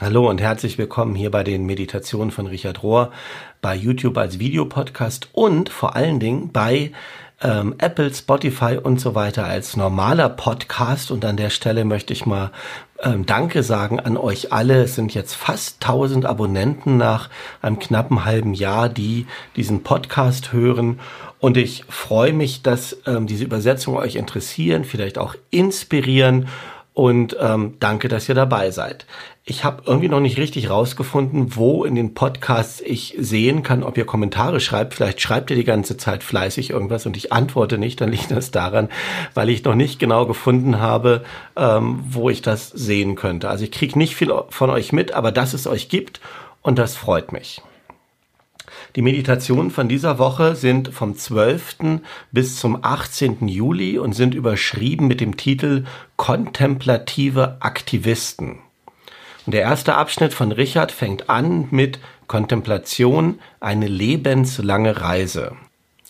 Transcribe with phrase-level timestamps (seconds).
[0.00, 3.10] Hallo und herzlich willkommen hier bei den Meditationen von Richard Rohr,
[3.60, 6.92] bei YouTube als Videopodcast und vor allen Dingen bei
[7.42, 11.10] ähm, Apple, Spotify und so weiter als normaler Podcast.
[11.10, 12.52] Und an der Stelle möchte ich mal
[13.02, 14.84] ähm, Danke sagen an euch alle.
[14.84, 17.28] Es sind jetzt fast 1000 Abonnenten nach
[17.60, 21.00] einem knappen halben Jahr, die diesen Podcast hören.
[21.40, 26.46] Und ich freue mich, dass ähm, diese Übersetzungen euch interessieren, vielleicht auch inspirieren
[26.98, 29.06] und ähm, danke, dass ihr dabei seid.
[29.44, 33.96] Ich habe irgendwie noch nicht richtig rausgefunden, wo in den Podcasts ich sehen kann, ob
[33.96, 34.94] ihr Kommentare schreibt.
[34.94, 38.00] Vielleicht schreibt ihr die ganze Zeit fleißig irgendwas und ich antworte nicht.
[38.00, 38.88] Dann liegt das daran,
[39.32, 41.22] weil ich noch nicht genau gefunden habe,
[41.54, 43.48] ähm, wo ich das sehen könnte.
[43.48, 46.20] Also ich kriege nicht viel von euch mit, aber dass es euch gibt
[46.62, 47.62] und das freut mich.
[48.98, 52.00] Die Meditationen von dieser Woche sind vom 12.
[52.32, 53.46] bis zum 18.
[53.46, 55.84] Juli und sind überschrieben mit dem Titel
[56.16, 58.58] Kontemplative Aktivisten.
[59.46, 65.52] Und der erste Abschnitt von Richard fängt an mit Kontemplation, eine lebenslange Reise.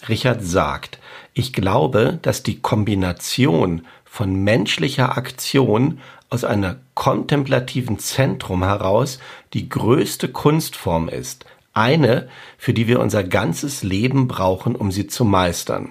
[0.09, 0.99] Richard sagt,
[1.35, 9.19] ich glaube, dass die Kombination von menschlicher Aktion aus einer kontemplativen Zentrum heraus
[9.53, 11.45] die größte Kunstform ist,
[11.79, 15.91] eine, für die wir unser ganzes Leben brauchen, um sie zu meistern.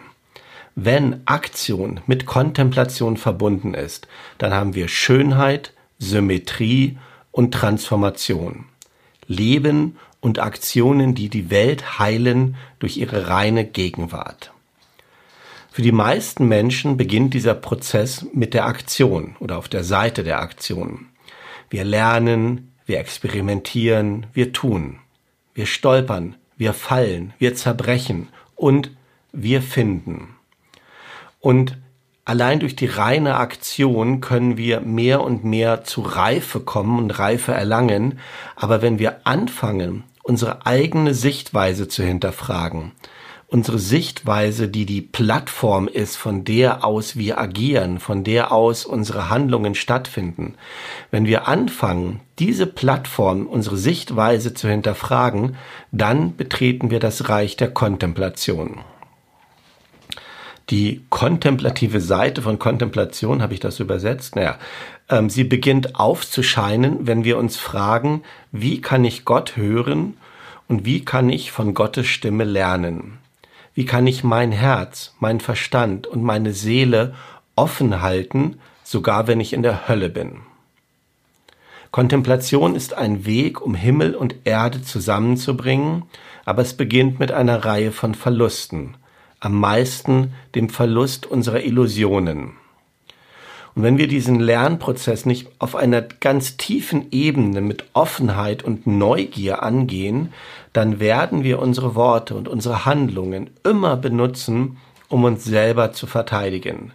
[0.76, 6.98] Wenn Aktion mit Kontemplation verbunden ist, dann haben wir Schönheit, Symmetrie
[7.32, 8.66] und Transformation.
[9.28, 14.52] Leben und Aktionen, die die Welt heilen durch ihre reine Gegenwart.
[15.72, 20.42] Für die meisten Menschen beginnt dieser Prozess mit der Aktion oder auf der Seite der
[20.42, 21.08] Aktion.
[21.70, 25.00] Wir lernen, wir experimentieren, wir tun.
[25.58, 28.92] Wir stolpern, wir fallen, wir zerbrechen und
[29.32, 30.36] wir finden.
[31.40, 31.80] Und
[32.26, 37.54] allein durch die reine Aktion können wir mehr und mehr zu Reife kommen und Reife
[37.54, 38.20] erlangen.
[38.56, 42.92] Aber wenn wir anfangen, unsere eigene Sichtweise zu hinterfragen,
[43.50, 49.30] unsere Sichtweise, die die Plattform ist, von der aus wir agieren, von der aus unsere
[49.30, 50.56] Handlungen stattfinden.
[51.12, 55.56] Wenn wir anfangen, diese Plattform, unsere Sichtweise zu hinterfragen,
[55.92, 58.82] dann betreten wir das Reich der Kontemplation.
[60.70, 64.36] Die kontemplative Seite von Kontemplation, habe ich das übersetzt?
[64.36, 64.58] Naja,
[65.08, 70.18] ähm, sie beginnt aufzuscheinen, wenn wir uns fragen, wie kann ich Gott hören
[70.68, 73.20] und wie kann ich von Gottes Stimme lernen?
[73.78, 77.14] Wie kann ich mein Herz, mein Verstand und meine Seele
[77.56, 80.38] offen halten, sogar wenn ich in der Hölle bin?
[81.92, 86.06] Kontemplation ist ein Weg, um Himmel und Erde zusammenzubringen,
[86.44, 88.98] aber es beginnt mit einer Reihe von Verlusten,
[89.40, 92.54] am meisten dem Verlust unserer Illusionen.
[93.78, 99.62] Und wenn wir diesen Lernprozess nicht auf einer ganz tiefen Ebene mit Offenheit und Neugier
[99.62, 100.34] angehen,
[100.74, 104.78] dann werden wir unsere Worte und unsere Handlungen immer benutzen,
[105.10, 106.92] um uns selber zu verteidigen.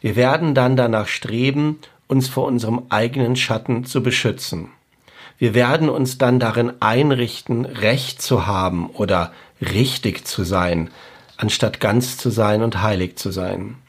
[0.00, 4.68] Wir werden dann danach streben, uns vor unserem eigenen Schatten zu beschützen.
[5.38, 10.88] Wir werden uns dann darin einrichten, Recht zu haben oder richtig zu sein,
[11.36, 13.81] anstatt ganz zu sein und heilig zu sein.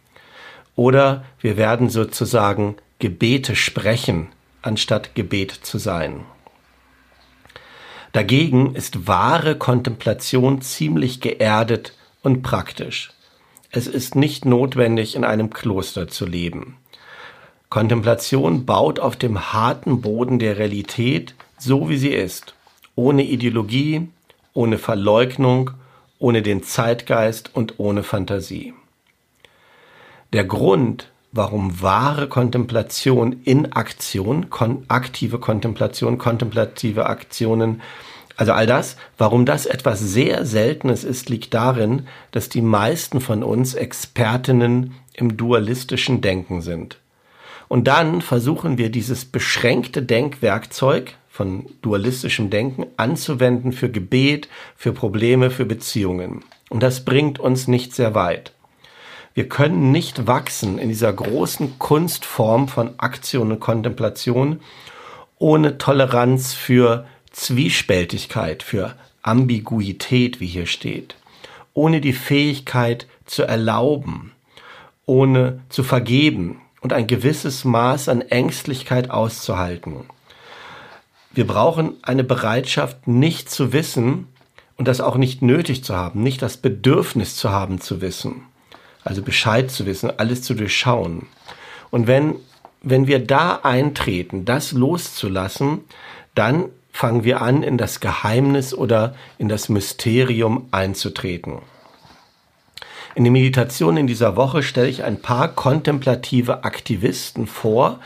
[0.75, 4.27] Oder wir werden sozusagen Gebete sprechen,
[4.61, 6.21] anstatt Gebet zu sein.
[8.13, 13.11] Dagegen ist wahre Kontemplation ziemlich geerdet und praktisch.
[13.71, 16.77] Es ist nicht notwendig, in einem Kloster zu leben.
[17.69, 22.53] Kontemplation baut auf dem harten Boden der Realität, so wie sie ist,
[22.95, 24.09] ohne Ideologie,
[24.53, 25.71] ohne Verleugnung,
[26.19, 28.75] ohne den Zeitgeist und ohne Fantasie.
[30.33, 37.83] Der Grund, warum wahre Kontemplation in Aktion, kon aktive Kontemplation, kontemplative Aktionen,
[38.35, 43.43] also all das, warum das etwas sehr Seltenes ist, liegt darin, dass die meisten von
[43.43, 46.97] uns Expertinnen im dualistischen Denken sind.
[47.67, 55.51] Und dann versuchen wir dieses beschränkte Denkwerkzeug von dualistischem Denken anzuwenden für Gebet, für Probleme,
[55.51, 56.43] für Beziehungen.
[56.71, 58.51] Und das bringt uns nicht sehr weit.
[59.35, 64.59] Wir können nicht wachsen in dieser großen Kunstform von Aktion und Kontemplation
[65.39, 71.15] ohne Toleranz für Zwiespältigkeit, für Ambiguität, wie hier steht,
[71.73, 74.33] ohne die Fähigkeit zu erlauben,
[75.07, 80.05] ohne zu vergeben und ein gewisses Maß an Ängstlichkeit auszuhalten.
[81.31, 84.27] Wir brauchen eine Bereitschaft, nicht zu wissen
[84.77, 88.43] und das auch nicht nötig zu haben, nicht das Bedürfnis zu haben zu wissen
[89.03, 91.27] also Bescheid zu wissen, alles zu durchschauen.
[91.91, 92.35] Und wenn
[92.83, 95.81] wenn wir da eintreten, das loszulassen,
[96.35, 101.59] dann fangen wir an, in das Geheimnis oder in das Mysterium einzutreten.
[103.15, 107.99] In der Meditation in dieser Woche stelle ich ein paar kontemplative Aktivisten vor,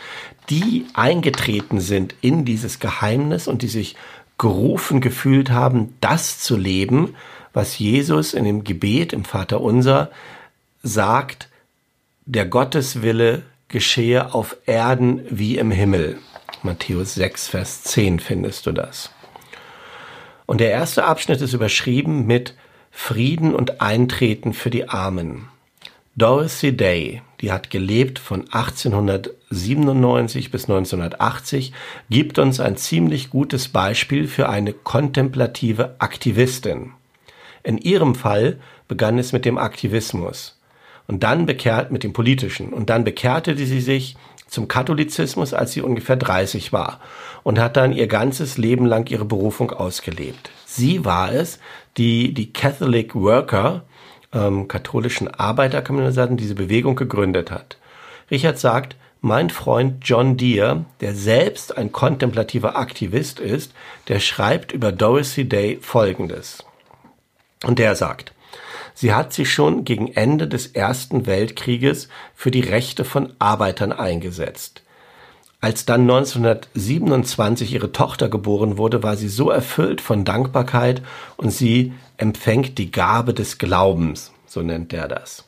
[0.49, 3.95] die eingetreten sind in dieses Geheimnis und die sich
[4.37, 7.15] gerufen gefühlt haben, das zu leben,
[7.51, 10.11] was Jesus in dem Gebet im Vater Unser
[10.87, 11.49] sagt,
[12.25, 16.17] der Gotteswille geschehe auf Erden wie im Himmel.
[16.63, 19.11] Matthäus 6, Vers 10 findest du das.
[20.45, 22.55] Und der erste Abschnitt ist überschrieben mit
[22.89, 25.49] Frieden und Eintreten für die Armen.
[26.15, 31.73] Dorothy Day, die hat gelebt von 1897 bis 1980,
[32.09, 36.93] gibt uns ein ziemlich gutes Beispiel für eine kontemplative Aktivistin.
[37.61, 40.56] In ihrem Fall begann es mit dem Aktivismus
[41.07, 44.15] und dann bekehrt mit dem politischen und dann bekehrte sie sich
[44.47, 46.99] zum Katholizismus, als sie ungefähr 30 war
[47.43, 50.51] und hat dann ihr ganzes Leben lang ihre Berufung ausgelebt.
[50.65, 51.59] Sie war es,
[51.97, 53.83] die die Catholic Worker,
[54.33, 57.77] ähm, katholischen Arbeiter, kann man sagen, diese Bewegung gegründet hat.
[58.29, 63.73] Richard sagt, mein Freund John Deere, der selbst ein kontemplativer Aktivist ist,
[64.07, 66.63] der schreibt über Dorothy Day Folgendes.
[67.65, 68.33] Und der sagt,
[68.99, 74.81] Sie hat sich schon gegen Ende des Ersten Weltkrieges für die Rechte von Arbeitern eingesetzt.
[75.61, 81.03] Als dann 1927 ihre Tochter geboren wurde, war sie so erfüllt von Dankbarkeit
[81.35, 85.45] und sie empfängt die Gabe des Glaubens, so nennt er das.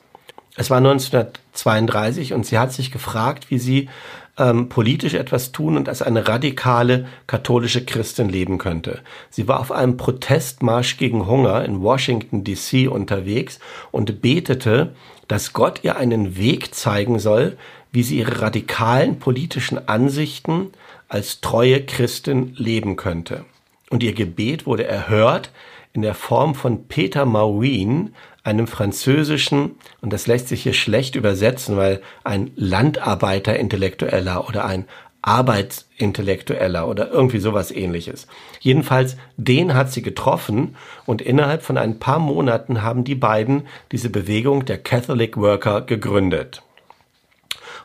[0.55, 3.89] Es war 1932 und sie hat sich gefragt, wie sie
[4.39, 9.01] ähm, politisch etwas tun und als eine radikale katholische Christin leben könnte.
[9.29, 13.59] Sie war auf einem Protestmarsch gegen Hunger in Washington DC unterwegs
[13.91, 14.95] und betete,
[15.27, 17.57] dass Gott ihr einen Weg zeigen soll,
[17.91, 20.71] wie sie ihre radikalen politischen Ansichten
[21.07, 23.45] als treue Christin leben könnte.
[23.89, 25.51] Und ihr Gebet wurde erhört
[25.93, 28.13] in der Form von Peter Maurin,
[28.43, 34.85] einem französischen, und das lässt sich hier schlecht übersetzen, weil ein Landarbeiterintellektueller oder ein
[35.21, 38.27] Arbeitsintellektueller oder irgendwie sowas ähnliches.
[38.61, 40.75] Jedenfalls, den hat sie getroffen
[41.05, 46.61] und innerhalb von ein paar Monaten haben die beiden diese Bewegung der Catholic Worker gegründet.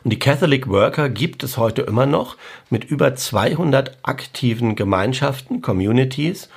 [0.03, 2.37] Und die Catholic Worker gibt es heute immer noch
[2.69, 6.47] mit über 200 aktiven Gemeinschaften, Communities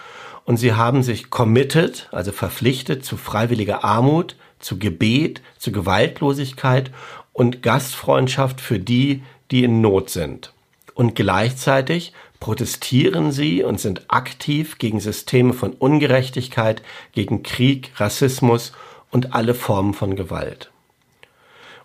[0.49, 6.91] und sie haben sich committed, also verpflichtet zu freiwilliger Armut, zu Gebet, zu Gewaltlosigkeit
[7.35, 10.55] und Gastfreundschaft für die, die in Not sind.
[10.95, 16.81] Und gleichzeitig protestieren sie und sind aktiv gegen Systeme von Ungerechtigkeit,
[17.12, 18.73] gegen Krieg, Rassismus
[19.11, 20.71] und alle Formen von Gewalt.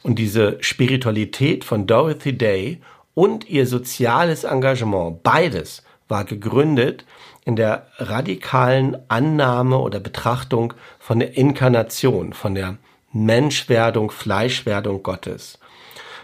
[0.04, 2.80] Und diese Spiritualität von Dorothy Day
[3.14, 7.04] und ihr soziales Engagement, beides war gegründet
[7.46, 12.78] in der radikalen Annahme oder Betrachtung von der Inkarnation, von der
[13.12, 15.60] Menschwerdung, Fleischwerdung Gottes.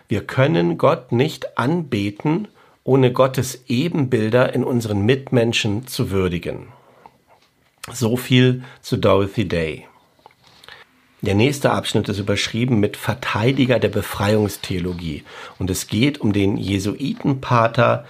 [0.07, 2.47] Wir können Gott nicht anbeten,
[2.83, 6.69] ohne Gottes Ebenbilder in unseren Mitmenschen zu würdigen.
[7.91, 9.85] So viel zu Dorothy Day.
[11.21, 15.23] Der nächste Abschnitt ist überschrieben mit Verteidiger der Befreiungstheologie
[15.57, 18.05] und es geht um den Jesuitenpater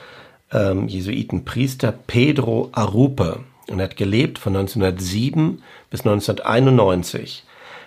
[0.51, 7.43] ähm, Jesuitenpriester Pedro Arupe und hat gelebt von 1907 bis 1991.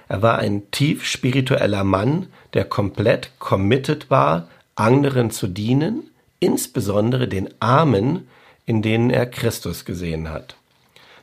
[0.08, 7.48] Er war ein tief spiritueller Mann, der komplett committed war, anderen zu dienen, insbesondere den
[7.60, 8.28] Armen,
[8.66, 10.56] in denen er Christus gesehen hat.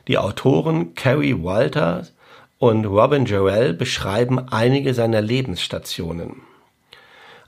[0.08, 2.06] Die Autoren Carrie Walter
[2.58, 6.42] und Robin Jarrell beschreiben einige seiner Lebensstationen.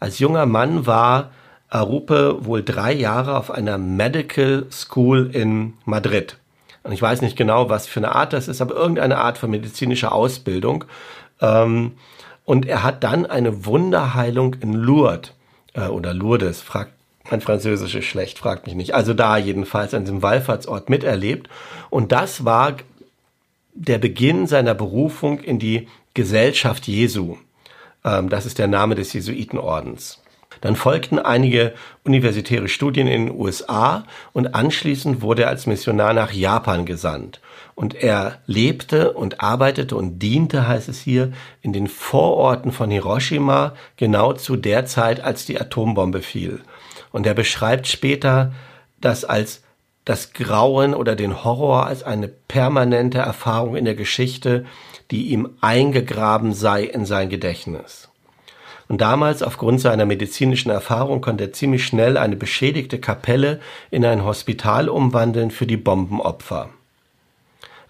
[0.00, 1.32] Als junger Mann war
[1.72, 6.36] Arupe wohl drei Jahre auf einer Medical School in Madrid.
[6.82, 9.50] Und ich weiß nicht genau, was für eine Art das ist, aber irgendeine Art von
[9.50, 10.84] medizinischer Ausbildung.
[11.40, 11.92] Ähm,
[12.44, 15.32] und er hat dann eine Wunderheilung in Lourdes
[15.74, 16.92] äh, oder Lourdes, fragt
[17.30, 18.94] mein Französisch ist schlecht, fragt mich nicht.
[18.94, 21.48] Also da jedenfalls an diesem Wallfahrtsort miterlebt.
[21.88, 22.76] Und das war
[23.74, 27.38] der Beginn seiner Berufung in die Gesellschaft Jesu.
[28.04, 30.21] Ähm, das ist der Name des Jesuitenordens.
[30.62, 36.32] Dann folgten einige universitäre Studien in den USA und anschließend wurde er als Missionar nach
[36.32, 37.40] Japan gesandt.
[37.74, 43.74] Und er lebte und arbeitete und diente, heißt es hier, in den Vororten von Hiroshima,
[43.96, 46.60] genau zu der Zeit, als die Atombombe fiel.
[47.10, 48.52] Und er beschreibt später
[49.00, 49.62] das als
[50.04, 54.64] das Grauen oder den Horror als eine permanente Erfahrung in der Geschichte,
[55.10, 58.11] die ihm eingegraben sei in sein Gedächtnis.
[58.88, 63.60] Und damals, aufgrund seiner medizinischen Erfahrung, konnte er ziemlich schnell eine beschädigte Kapelle
[63.90, 66.70] in ein Hospital umwandeln für die Bombenopfer.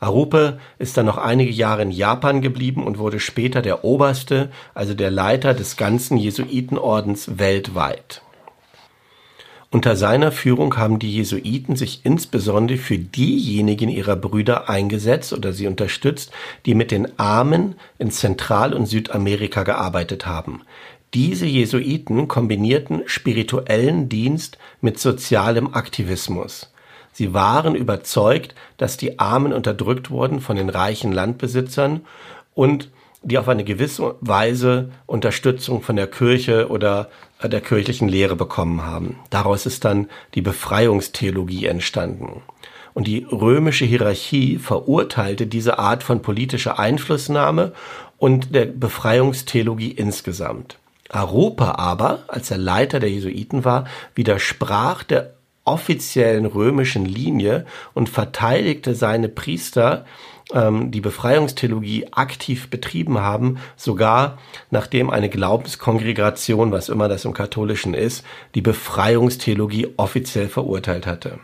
[0.03, 4.95] Arupe ist dann noch einige Jahre in Japan geblieben und wurde später der Oberste, also
[4.95, 8.21] der Leiter des ganzen Jesuitenordens weltweit.
[9.73, 15.67] Unter seiner Führung haben die Jesuiten sich insbesondere für diejenigen ihrer Brüder eingesetzt oder sie
[15.67, 16.31] unterstützt,
[16.67, 20.61] die mit den Armen in Zentral- und Südamerika gearbeitet haben.
[21.15, 26.71] Diese Jesuiten kombinierten spirituellen Dienst mit sozialem Aktivismus.
[27.15, 32.03] Sie waren überzeugt, dass die Armen unterdrückt wurden von den reichen Landbesitzern
[32.53, 32.91] und
[33.23, 37.09] die auf eine gewisse Weise Unterstützung von der Kirche oder
[37.49, 39.17] der kirchlichen Lehre bekommen haben.
[39.31, 42.43] Daraus ist dann die Befreiungstheologie entstanden.
[42.95, 47.73] Und die römische Hierarchie verurteilte diese Art von politischer Einflussnahme
[48.19, 50.79] und der Befreiungstheologie insgesamt.
[51.11, 55.35] Europa aber, als er Leiter der Jesuiten war, widersprach der
[55.65, 60.05] offiziellen römischen Linie und verteidigte seine Priester,
[60.55, 64.39] ähm, die Befreiungstheologie aktiv betrieben haben, sogar
[64.71, 71.39] nachdem eine Glaubenskongregation, was immer das im Katholischen ist, die Befreiungstheologie offiziell verurteilt hatte.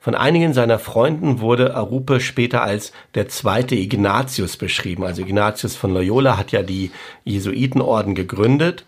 [0.00, 5.02] Von einigen seiner Freunden wurde Arupe später als der zweite Ignatius beschrieben.
[5.04, 6.90] Also Ignatius von Loyola hat ja die
[7.24, 8.84] Jesuitenorden gegründet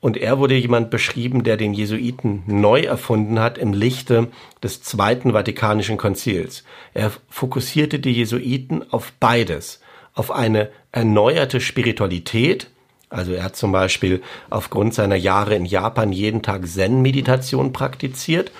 [0.00, 4.28] und er wurde jemand beschrieben, der den Jesuiten neu erfunden hat im Lichte
[4.62, 6.64] des Zweiten Vatikanischen Konzils.
[6.94, 9.80] Er fokussierte die Jesuiten auf beides,
[10.14, 12.68] auf eine erneuerte Spiritualität,
[13.10, 18.52] also er hat zum Beispiel aufgrund seiner Jahre in Japan jeden Tag Zen-Meditation praktiziert.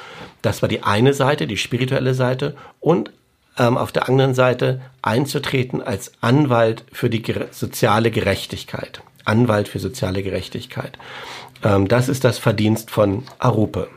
[0.42, 2.56] Das war die eine Seite, die spirituelle Seite.
[2.80, 3.10] Und
[3.58, 9.02] ähm, auf der anderen Seite einzutreten als Anwalt für die soziale Gerechtigkeit.
[9.28, 10.98] Anwalt für soziale Gerechtigkeit.
[11.62, 13.88] Ähm, das ist das Verdienst von Arupe.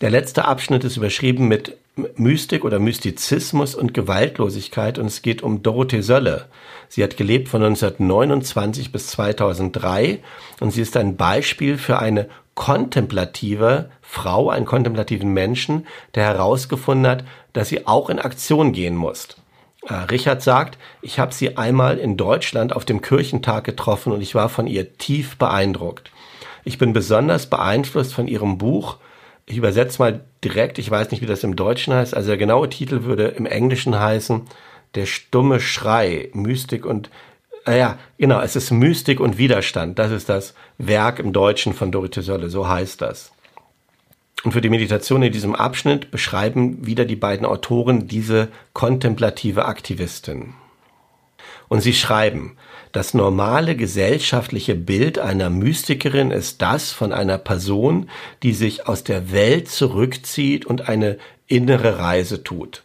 [0.00, 1.78] Der letzte Abschnitt ist überschrieben mit
[2.16, 6.46] Mystik oder Mystizismus und Gewaltlosigkeit und es geht um Dorothee Sölle.
[6.88, 10.18] Sie hat gelebt von 1929 bis 2003
[10.60, 17.24] und sie ist ein Beispiel für eine kontemplative Frau, einen kontemplativen Menschen, der herausgefunden hat,
[17.54, 19.28] dass sie auch in Aktion gehen muss.
[19.86, 24.34] Äh, Richard sagt, ich habe sie einmal in Deutschland auf dem Kirchentag getroffen und ich
[24.34, 26.10] war von ihr tief beeindruckt.
[26.64, 28.96] Ich bin besonders beeinflusst von ihrem Buch.
[29.46, 32.14] Ich übersetze mal direkt, ich weiß nicht, wie das im Deutschen heißt.
[32.14, 34.42] Also der genaue Titel würde im Englischen heißen
[34.96, 37.10] Der stumme Schrei, Mystik und
[37.64, 39.98] naja, ah genau, es ist Mystik und Widerstand.
[39.98, 43.32] Das ist das Werk im Deutschen von Dorothee Sölle, so heißt das.
[44.46, 50.54] Und für die Meditation in diesem Abschnitt beschreiben wieder die beiden Autoren diese kontemplative Aktivistin.
[51.66, 52.56] Und sie schreiben,
[52.92, 58.08] das normale gesellschaftliche Bild einer Mystikerin ist das von einer Person,
[58.44, 62.84] die sich aus der Welt zurückzieht und eine innere Reise tut.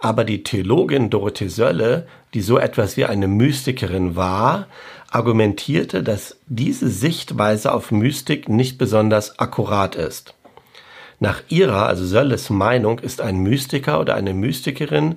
[0.00, 4.66] Aber die Theologin Dorothee Sölle, die so etwas wie eine Mystikerin war,
[5.10, 10.34] argumentierte, dass diese Sichtweise auf Mystik nicht besonders akkurat ist.
[11.20, 15.16] Nach ihrer, also Sölles Meinung, ist ein Mystiker oder eine Mystikerin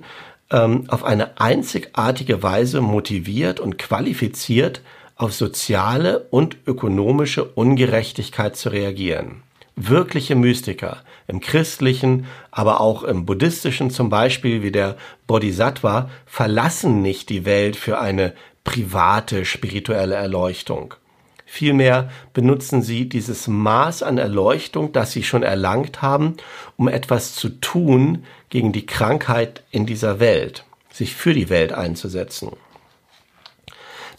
[0.50, 4.82] ähm, auf eine einzigartige Weise motiviert und qualifiziert,
[5.14, 9.42] auf soziale und ökonomische Ungerechtigkeit zu reagieren.
[9.76, 17.30] Wirkliche Mystiker im christlichen, aber auch im buddhistischen zum Beispiel wie der Bodhisattva verlassen nicht
[17.30, 20.94] die Welt für eine private spirituelle Erleuchtung.
[21.54, 26.38] Vielmehr benutzen sie dieses Maß an Erleuchtung, das sie schon erlangt haben,
[26.78, 32.52] um etwas zu tun gegen die Krankheit in dieser Welt, sich für die Welt einzusetzen.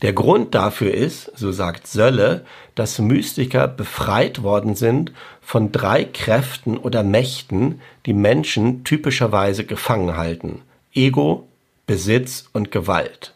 [0.03, 5.11] Der Grund dafür ist, so sagt Sölle, dass Mystiker befreit worden sind
[5.41, 10.61] von drei Kräften oder Mächten, die Menschen typischerweise gefangen halten.
[10.93, 11.47] Ego,
[11.87, 13.33] Besitz und Gewalt.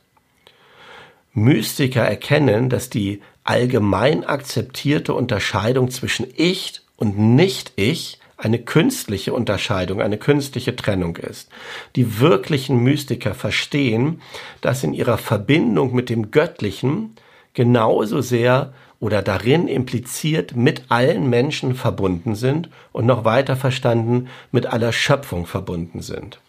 [1.33, 10.17] Mystiker erkennen, dass die allgemein akzeptierte Unterscheidung zwischen Ich und Nicht-Ich eine künstliche Unterscheidung, eine
[10.17, 11.49] künstliche Trennung ist.
[11.95, 14.21] Die wirklichen Mystiker verstehen,
[14.61, 17.15] dass in ihrer Verbindung mit dem Göttlichen
[17.53, 24.65] genauso sehr oder darin impliziert mit allen Menschen verbunden sind und noch weiter verstanden mit
[24.67, 26.39] aller Schöpfung verbunden sind.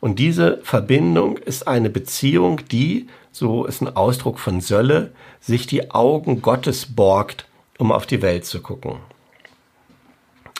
[0.00, 5.92] Und diese Verbindung ist eine Beziehung, die, so ist ein Ausdruck von Sölle, sich die
[5.92, 7.46] Augen Gottes borgt,
[7.78, 8.96] um auf die Welt zu gucken.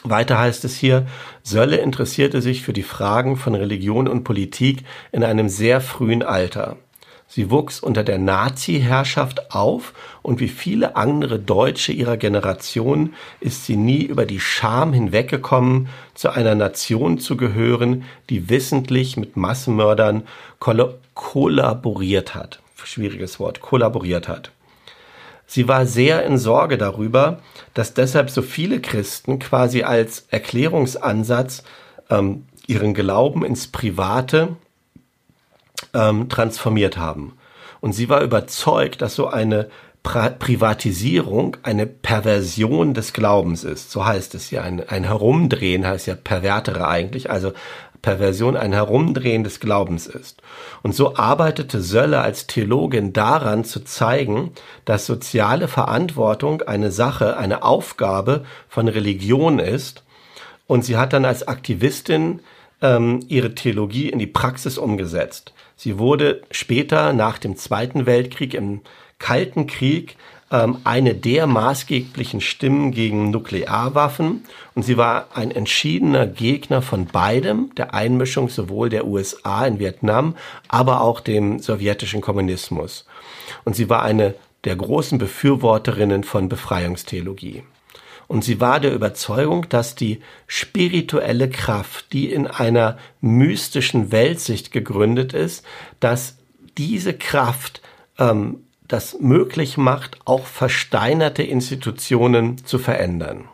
[0.05, 1.07] Weiter heißt es hier,
[1.43, 6.77] Sölle interessierte sich für die Fragen von Religion und Politik in einem sehr frühen Alter.
[7.27, 9.93] Sie wuchs unter der Nazi-Herrschaft auf
[10.23, 16.31] und wie viele andere Deutsche ihrer Generation ist sie nie über die Scham hinweggekommen, zu
[16.31, 20.23] einer Nation zu gehören, die wissentlich mit Massenmördern
[20.59, 22.61] kollaboriert hat.
[22.85, 24.53] Schwieriges Wort, kollaboriert hat.
[25.47, 27.41] Sie war sehr in Sorge darüber,
[27.73, 31.63] dass deshalb so viele Christen quasi als Erklärungsansatz
[32.11, 34.57] ähm, ihren Glauben ins Private
[35.95, 37.33] ähm, transformiert haben.
[37.81, 39.71] Und sie war überzeugt, dass so eine
[40.03, 43.91] pra Privatisierung eine Perversion des Glaubens ist.
[43.91, 44.63] So heißt es ja.
[44.63, 47.31] Ein, ein Herumdrehen heißt ja pervertere eigentlich.
[47.31, 47.53] Also
[48.03, 50.43] Perversion ein Herumdrehen des Glaubens ist.
[50.83, 54.53] Und so arbeitete Sölle als Theologin daran zu zeigen,
[54.85, 60.05] dass soziale Verantwortung eine Sache, eine Aufgabe von Religion ist.
[60.67, 62.41] Und sie hat dann als Aktivistin
[62.83, 65.53] ähm, ihre Theologie in die Praxis umgesetzt.
[65.77, 68.81] Sie wurde später nach dem Zweiten Weltkrieg im
[69.19, 70.17] Kalten Krieg
[70.51, 77.71] ähm, eine der maßgeblichen Stimmen gegen Nuklearwaffen und sie war ein entschiedener Gegner von beidem,
[77.77, 80.37] der Einmischung sowohl der USA in Vietnam,
[80.69, 83.07] aber auch dem sowjetischen Kommunismus.
[83.65, 87.63] Und sie war eine der großen Befürworterinnen von Befreiungstheologie.
[88.27, 95.33] Und sie war der Überzeugung, dass die spirituelle Kraft, die in einer mystischen Weltsicht gegründet
[95.33, 95.65] ist,
[95.99, 96.37] dass
[96.77, 97.81] diese Kraft
[98.19, 103.45] ähm, das möglich macht, auch versteinerte Institutionen zu verändern.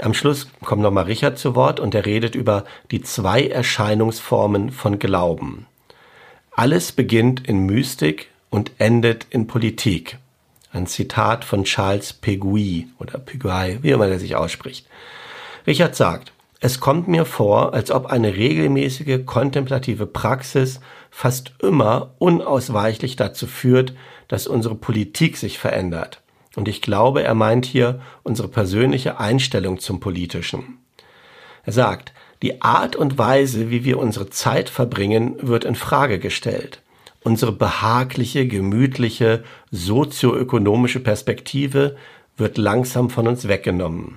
[0.00, 4.98] Am Schluss kommt nochmal Richard zu Wort und er redet über die zwei Erscheinungsformen von
[4.98, 5.66] Glauben.
[6.52, 10.18] Alles beginnt in Mystik und endet in Politik.
[10.72, 14.86] Ein Zitat von Charles Peguy oder Peguy, wie immer er sich ausspricht.
[15.66, 23.16] Richard sagt, es kommt mir vor, als ob eine regelmäßige kontemplative Praxis fast immer unausweichlich
[23.16, 23.94] dazu führt,
[24.28, 26.22] dass unsere Politik sich verändert.
[26.56, 30.78] Und ich glaube, er meint hier unsere persönliche Einstellung zum Politischen.
[31.64, 36.80] Er sagt, die Art und Weise, wie wir unsere Zeit verbringen, wird in Frage gestellt.
[37.22, 41.96] Unsere behagliche, gemütliche, sozioökonomische Perspektive
[42.38, 44.16] wird langsam von uns weggenommen.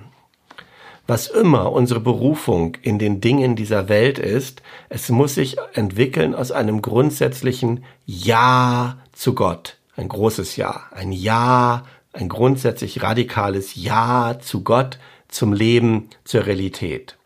[1.06, 6.50] Was immer unsere Berufung in den Dingen dieser Welt ist, es muss sich entwickeln aus
[6.50, 9.76] einem grundsätzlichen Ja zu Gott.
[9.96, 10.84] Ein großes Ja.
[10.92, 17.16] Ein Ja, ein grundsätzlich radikales Ja zu Gott, zum Leben, zur Realität.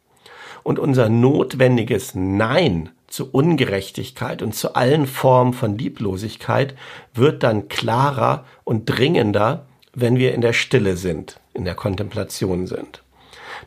[0.64, 6.74] Und unser notwendiges Nein zu Ungerechtigkeit und zu allen Formen von Lieblosigkeit
[7.14, 13.02] wird dann klarer und dringender, wenn wir in der Stille sind, in der Kontemplation sind.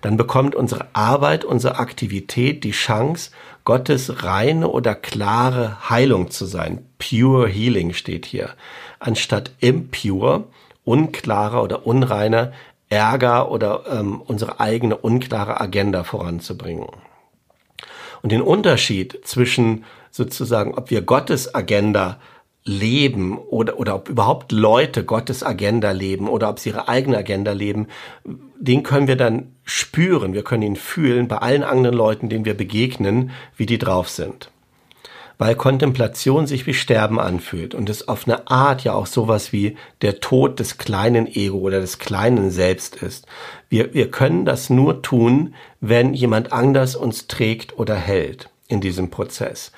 [0.01, 3.31] Dann bekommt unsere Arbeit, unsere Aktivität die Chance,
[3.65, 6.85] Gottes reine oder klare Heilung zu sein.
[6.97, 8.51] Pure Healing steht hier.
[8.99, 10.45] Anstatt impure,
[10.83, 12.53] unklarer oder unreiner
[12.89, 16.87] Ärger oder ähm, unsere eigene unklare Agenda voranzubringen.
[18.21, 22.19] Und den Unterschied zwischen sozusagen, ob wir Gottes Agenda
[22.63, 27.53] leben oder, oder ob überhaupt Leute Gottes Agenda leben oder ob sie ihre eigene Agenda
[27.53, 27.87] leben,
[28.59, 32.55] den können wir dann spüren, wir können ihn fühlen bei allen anderen Leuten, denen wir
[32.55, 34.51] begegnen, wie die drauf sind.
[35.39, 39.75] Weil Kontemplation sich wie Sterben anfühlt und es auf eine Art ja auch sowas wie
[40.03, 43.25] der Tod des kleinen Ego oder des kleinen Selbst ist.
[43.67, 49.09] Wir, wir können das nur tun, wenn jemand anders uns trägt oder hält in diesem
[49.09, 49.71] Prozess.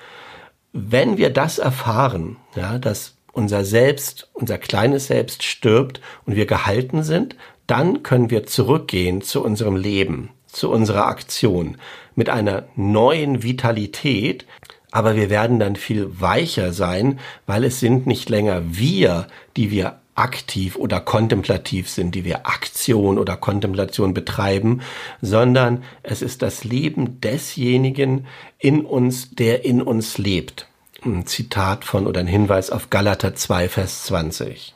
[0.73, 7.03] Wenn wir das erfahren, ja, dass unser Selbst, unser kleines Selbst stirbt und wir gehalten
[7.03, 7.35] sind,
[7.67, 11.77] dann können wir zurückgehen zu unserem Leben, zu unserer Aktion
[12.15, 14.45] mit einer neuen Vitalität,
[14.91, 19.99] aber wir werden dann viel weicher sein, weil es sind nicht länger wir, die wir
[20.15, 24.81] aktiv oder kontemplativ sind, die wir Aktion oder Kontemplation betreiben,
[25.21, 28.27] sondern es ist das Leben desjenigen
[28.59, 30.67] in uns, der in uns lebt.
[31.03, 34.75] Ein Zitat von oder ein Hinweis auf Galater 2, Vers 20.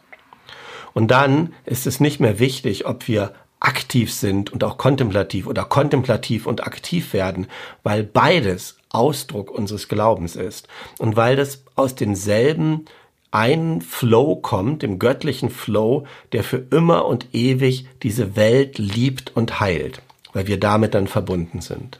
[0.93, 5.63] Und dann ist es nicht mehr wichtig, ob wir aktiv sind und auch kontemplativ oder
[5.63, 7.47] kontemplativ und aktiv werden,
[7.83, 10.67] weil beides Ausdruck unseres Glaubens ist
[10.99, 12.85] und weil das aus demselben
[13.31, 19.59] einen Flow kommt, dem göttlichen Flow, der für immer und ewig diese Welt liebt und
[19.59, 20.01] heilt,
[20.33, 21.99] weil wir damit dann verbunden sind.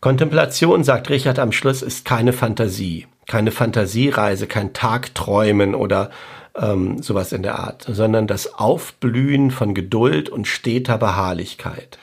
[0.00, 6.10] Kontemplation, sagt Richard am Schluss, ist keine Fantasie, keine Fantasiereise, kein Tagträumen oder
[6.54, 11.98] ähm, sowas in der Art, sondern das Aufblühen von Geduld und steter Beharrlichkeit.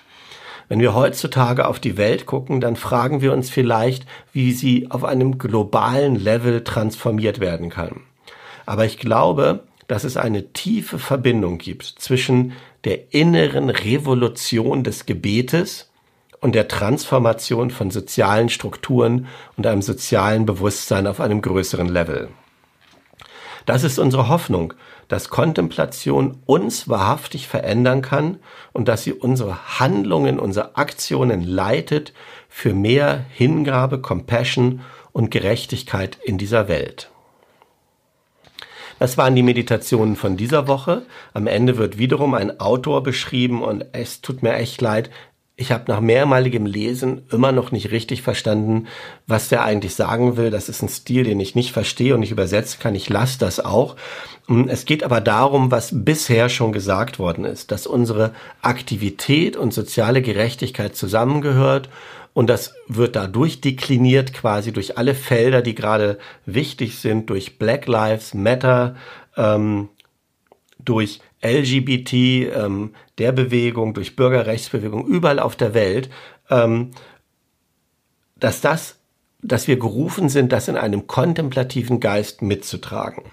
[0.70, 5.04] Wenn wir heutzutage auf die Welt gucken, dann fragen wir uns vielleicht, wie sie auf
[5.04, 8.02] einem globalen Level transformiert werden kann.
[8.66, 12.54] Aber ich glaube, dass es eine tiefe Verbindung gibt zwischen
[12.86, 15.90] der inneren Revolution des Gebetes
[16.40, 22.30] und der Transformation von sozialen Strukturen und einem sozialen Bewusstsein auf einem größeren Level.
[23.66, 24.74] Das ist unsere Hoffnung,
[25.08, 28.40] dass Kontemplation uns wahrhaftig verändern kann
[28.72, 32.14] und dass sie unsere Handlungen, unsere Aktionen leitet
[32.50, 37.10] für mehr Hingabe, Compassion und Gerechtigkeit in dieser Welt.
[39.00, 41.06] Das waren die Meditationen von dieser Woche.
[41.34, 45.10] Am Ende wird wiederum ein Autor beschrieben und es tut mir echt leid.
[45.56, 48.88] Ich habe nach mehrmaligem Lesen immer noch nicht richtig verstanden,
[49.28, 50.50] was der eigentlich sagen will.
[50.50, 52.96] Das ist ein Stil, den ich nicht verstehe und nicht übersetzen kann.
[52.96, 53.96] Ich lasse das auch.
[54.68, 60.24] Es geht aber darum, was bisher schon gesagt worden ist, dass unsere Aktivität und soziale
[60.24, 61.88] Gerechtigkeit zusammengehört
[62.34, 67.88] und das wird dadurch dekliniert quasi durch alle Felder, die gerade wichtig sind, durch Black
[67.88, 68.96] Lives Matter,
[69.38, 69.90] ähm,
[70.80, 72.14] durch LGBT,
[72.56, 76.10] ähm, der Bewegung, durch Bürgerrechtsbewegung, überall auf der Welt,
[76.50, 76.92] ähm,
[78.36, 79.00] dass das,
[79.42, 83.24] dass wir gerufen sind, das in einem kontemplativen Geist mitzutragen.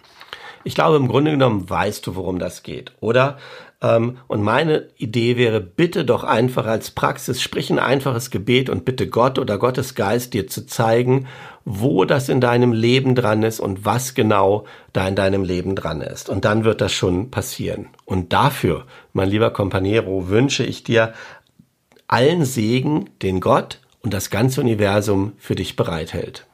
[0.65, 3.39] Ich glaube, im Grunde genommen weißt du, worum das geht, oder?
[3.83, 8.85] Ähm, und meine Idee wäre, bitte doch einfach als Praxis, sprich ein einfaches Gebet und
[8.85, 11.27] bitte Gott oder Gottes Geist dir zu zeigen,
[11.65, 16.01] wo das in deinem Leben dran ist und was genau da in deinem Leben dran
[16.01, 16.29] ist.
[16.29, 17.89] Und dann wird das schon passieren.
[18.05, 21.13] Und dafür, mein lieber Companiero, wünsche ich dir
[22.09, 26.47] allen Segen, den Gott und das ganze Universum für dich bereithält.